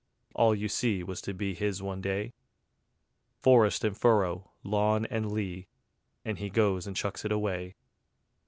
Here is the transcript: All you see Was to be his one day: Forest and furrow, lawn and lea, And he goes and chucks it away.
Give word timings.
All 0.33 0.55
you 0.55 0.67
see 0.67 1.03
Was 1.03 1.21
to 1.21 1.31
be 1.35 1.53
his 1.53 1.83
one 1.83 2.01
day: 2.01 2.33
Forest 3.37 3.83
and 3.83 3.95
furrow, 3.95 4.49
lawn 4.63 5.05
and 5.11 5.31
lea, 5.31 5.67
And 6.25 6.39
he 6.39 6.49
goes 6.49 6.87
and 6.87 6.95
chucks 6.97 7.23
it 7.23 7.31
away. 7.31 7.75